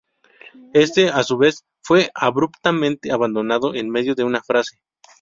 Éste, 0.73 1.09
a 1.11 1.21
su 1.21 1.37
vez, 1.37 1.63
fue 1.83 2.09
abruptamente 2.15 3.11
abandonado 3.11 3.75
en 3.75 3.91
medio 3.91 4.15
de 4.15 4.23
una 4.23 4.41
frase. 4.41 4.79